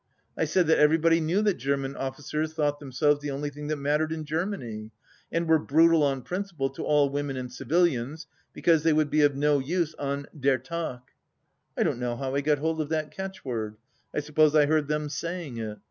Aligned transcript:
I 0.35 0.45
said 0.45 0.65
that 0.65 0.79
everybody 0.79 1.19
knew 1.21 1.43
that 1.43 1.59
German 1.59 1.95
officers 1.95 2.53
thought 2.53 2.79
themselves 2.79 3.19
the 3.21 3.29
only 3.29 3.51
thing 3.51 3.67
that 3.67 3.75
mattered 3.75 4.11
in 4.11 4.25
Germany, 4.25 4.89
and 5.31 5.47
were 5.47 5.59
brutal 5.59 6.01
on 6.01 6.23
principle 6.23 6.71
to 6.71 6.83
all 6.83 7.11
women 7.11 7.37
and 7.37 7.53
civilians 7.53 8.25
because 8.51 8.81
they 8.81 8.93
would 8.93 9.11
be 9.11 9.21
of 9.21 9.35
no 9.35 9.59
use 9.59 9.93
on 9.99 10.25
Der 10.35 10.57
Tag, 10.57 11.01
I 11.77 11.83
don't 11.83 11.99
know 11.99 12.15
how 12.15 12.33
I 12.33 12.41
got 12.41 12.57
hold 12.57 12.81
of 12.81 12.89
that 12.89 13.11
catchword; 13.11 13.77
I 14.11 14.21
suppose 14.21 14.55
I 14.55 14.65
heard 14.65 14.87
them 14.87 15.07
saying 15.07 15.57
it. 15.57 15.77